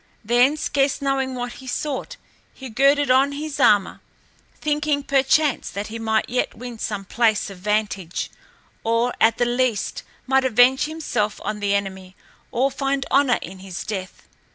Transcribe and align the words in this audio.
Then, 0.25 0.57
scarce 0.57 0.99
knowing 0.99 1.35
what 1.35 1.51
he 1.61 1.67
sought, 1.67 2.17
he 2.55 2.71
girded 2.71 3.11
on 3.11 3.33
his 3.33 3.59
armor, 3.59 4.01
thinking 4.59 5.03
perchance 5.03 5.69
that 5.69 5.89
he 5.89 5.99
might 5.99 6.27
yet 6.27 6.55
win 6.57 6.79
some 6.79 7.05
place 7.05 7.51
of 7.51 7.59
vantage 7.59 8.31
or 8.83 9.13
at 9.21 9.37
the 9.37 9.45
least 9.45 10.01
might 10.25 10.43
avenge 10.43 10.85
himself 10.85 11.39
on 11.43 11.59
the 11.59 11.75
enemy 11.75 12.15
or 12.49 12.71
find 12.71 13.05
honor 13.11 13.37
in 13.43 13.59
his 13.59 13.83
death. 13.83 14.23